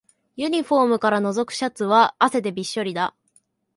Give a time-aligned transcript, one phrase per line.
[0.35, 3.13] ユニフォームからのぞくシャツは汗でびっしょりだ